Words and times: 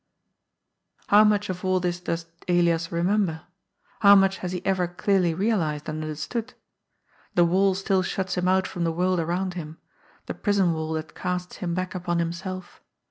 How 1.09 1.23
much 1.23 1.47
of 1.47 1.63
all 1.63 1.79
this 1.79 1.99
does 1.99 2.25
Elias 2.47 2.91
remember? 2.91 3.43
How 3.99 4.15
much 4.15 4.37
has 4.37 4.51
he 4.51 4.65
ever 4.65 4.87
clearly 4.87 5.35
realized 5.35 5.87
and 5.87 6.01
understood? 6.01 6.55
The 7.35 7.45
wall 7.45 7.75
still 7.75 8.01
shuts 8.01 8.33
him 8.33 8.47
out 8.47 8.65
from 8.65 8.83
the 8.83 8.91
world 8.91 9.19
around 9.19 9.53
him, 9.53 9.77
the 10.25 10.33
prison 10.33 10.73
wall 10.73 10.93
that 10.93 11.13
casts 11.13 11.57
him 11.57 11.75
back 11.75 11.93
upon 11.93 12.17
himself. 12.17 12.81